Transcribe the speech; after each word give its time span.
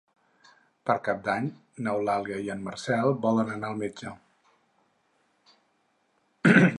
Per 0.89 0.93
Cap 1.07 1.19
d'Any 1.27 1.49
n'Eulàlia 1.87 2.39
i 2.47 2.49
en 2.55 2.63
Marcel 2.69 3.13
volen 3.27 3.53
anar 3.57 3.71
al 3.73 3.79
metge. 3.85 4.17